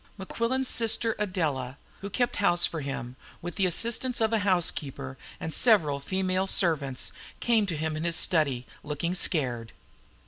Mequillen's 0.17 0.67
sister, 0.67 1.15
Adela, 1.19 1.77
who 1.99 2.09
kept 2.09 2.37
house 2.37 2.65
for 2.65 2.81
him 2.81 3.15
with 3.39 3.53
the 3.53 3.67
assistance 3.67 4.19
of 4.19 4.33
a 4.33 4.39
housekeeper 4.39 5.15
and 5.39 5.53
several 5.53 5.99
female 5.99 6.47
servants 6.47 7.11
came 7.39 7.67
to 7.67 7.77
him 7.77 7.95
in 7.95 8.03
his 8.03 8.15
study, 8.15 8.65
looking 8.81 9.13
scared. 9.13 9.73